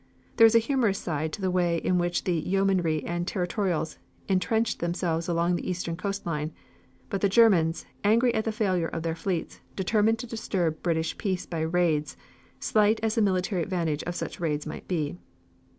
There 0.37 0.45
was 0.45 0.55
a 0.55 0.57
humorous 0.57 0.97
side 0.97 1.31
to 1.33 1.41
the 1.41 1.51
way 1.51 1.77
in 1.77 1.99
which 1.99 2.23
the 2.23 2.33
yeomanry 2.33 3.03
and 3.05 3.27
territorials 3.27 3.99
entrenched 4.27 4.79
themselves 4.79 5.27
along 5.27 5.55
the 5.57 5.69
eastern 5.69 5.95
coast 5.95 6.25
line, 6.25 6.53
but 7.11 7.21
the 7.21 7.29
Germans, 7.29 7.85
angry 8.03 8.33
at 8.33 8.45
the 8.45 8.51
failure 8.51 8.87
of 8.87 9.03
their 9.03 9.13
fleets, 9.13 9.59
determined 9.75 10.17
to 10.17 10.25
disturb 10.25 10.73
the 10.73 10.81
British 10.81 11.19
peace 11.19 11.45
by 11.45 11.59
raids, 11.61 12.17
slight 12.59 12.99
as 13.03 13.13
the 13.13 13.21
military 13.21 13.61
advantage 13.61 14.01
of 14.05 14.15
such 14.15 14.39
raids 14.39 14.65
might 14.65 14.87
be. 14.87 15.19